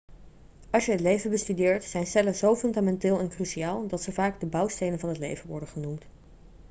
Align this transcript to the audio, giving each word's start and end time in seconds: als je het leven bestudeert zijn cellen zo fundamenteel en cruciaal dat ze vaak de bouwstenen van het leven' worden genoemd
als 0.69 0.85
je 0.85 0.91
het 0.91 0.99
leven 1.01 1.29
bestudeert 1.29 1.83
zijn 1.83 2.05
cellen 2.07 2.35
zo 2.35 2.55
fundamenteel 2.55 3.19
en 3.19 3.29
cruciaal 3.29 3.87
dat 3.87 4.01
ze 4.01 4.11
vaak 4.11 4.39
de 4.39 4.45
bouwstenen 4.45 4.99
van 4.99 5.09
het 5.09 5.17
leven' 5.17 5.49
worden 5.49 5.69
genoemd 5.69 6.01